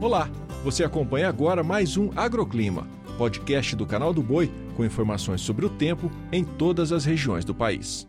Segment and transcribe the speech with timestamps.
[0.00, 0.30] Olá,
[0.64, 5.68] você acompanha agora mais um Agroclima, podcast do canal do Boi com informações sobre o
[5.68, 8.08] tempo em todas as regiões do país.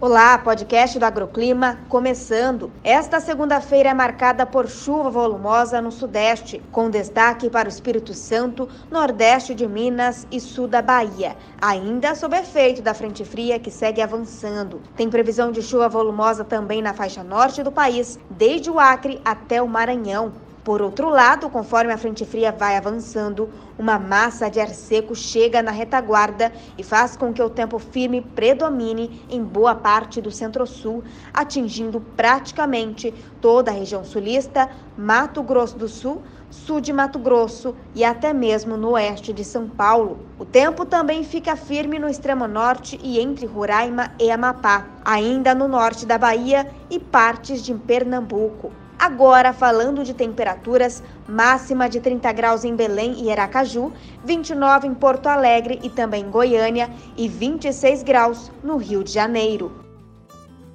[0.00, 2.72] Olá, podcast do Agroclima começando.
[2.82, 8.66] Esta segunda-feira é marcada por chuva volumosa no Sudeste, com destaque para o Espírito Santo,
[8.90, 14.00] Nordeste de Minas e Sul da Bahia, ainda sob efeito da frente fria que segue
[14.00, 14.80] avançando.
[14.96, 19.60] Tem previsão de chuva volumosa também na faixa norte do país, desde o Acre até
[19.60, 20.47] o Maranhão.
[20.68, 25.62] Por outro lado, conforme a frente fria vai avançando, uma massa de ar seco chega
[25.62, 31.02] na retaguarda e faz com que o tempo firme predomine em boa parte do centro-sul,
[31.32, 38.04] atingindo praticamente toda a região sulista, Mato Grosso do Sul, sul de Mato Grosso e
[38.04, 40.18] até mesmo no oeste de São Paulo.
[40.38, 45.66] O tempo também fica firme no extremo norte e entre Roraima e Amapá, ainda no
[45.66, 48.70] norte da Bahia e partes de Pernambuco.
[48.98, 53.92] Agora, falando de temperaturas, máxima de 30 graus em Belém e Aracaju,
[54.24, 59.70] 29 em Porto Alegre e também em Goiânia e 26 graus no Rio de Janeiro.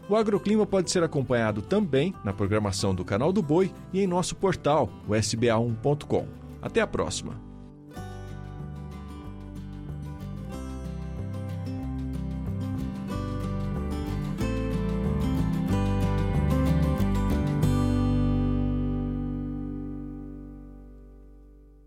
[0.07, 4.35] O agroclima pode ser acompanhado também na programação do Canal do Boi e em nosso
[4.35, 6.25] portal, o sba1.com.
[6.61, 7.52] Até a próxima!